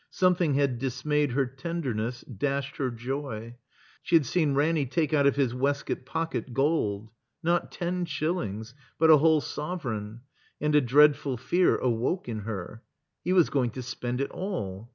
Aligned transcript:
Something 0.09 0.55
had 0.55 0.79
dismayed 0.79 1.33
her 1.33 1.45
tenderness, 1.45 2.21
dashed 2.21 2.77
her 2.77 2.89
joy. 2.89 3.57
She 4.01 4.15
had 4.15 4.25
seen 4.25 4.55
Ranny 4.55 4.87
take 4.87 5.13
out 5.13 5.27
of 5.27 5.35
his 5.35 5.53
waistcoat 5.53 6.07
pocket 6.07 6.55
gold— 6.55 7.11
not 7.43 7.71
ten 7.71 8.05
shillings, 8.05 8.73
but 8.97 9.11
a 9.11 9.17
whole 9.17 9.41
sovereign. 9.41 10.21
And 10.59 10.73
a 10.73 10.81
dreadful 10.81 11.37
fear 11.37 11.77
awoke 11.77 12.27
in 12.27 12.39
her. 12.39 12.81
He 13.23 13.31
was 13.31 13.51
going 13.51 13.69
to 13.77 13.83
spend 13.83 14.21
it 14.21 14.31
all. 14.31 14.89